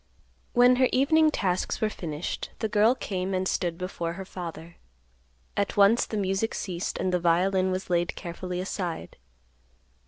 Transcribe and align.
When 0.53 0.77
her 0.77 0.89
evening 0.91 1.29
tasks 1.29 1.79
were 1.79 1.87
finished, 1.91 2.49
the 2.57 2.67
girl 2.67 2.95
came 2.95 3.35
and 3.35 3.47
stood 3.47 3.77
before 3.77 4.13
her 4.13 4.25
father. 4.25 4.77
At 5.55 5.77
once 5.77 6.07
the 6.07 6.17
music 6.17 6.55
ceased 6.55 6.97
and 6.97 7.13
the 7.13 7.19
violin 7.19 7.69
was 7.69 7.91
laid 7.91 8.15
carefully 8.15 8.59
aside. 8.59 9.17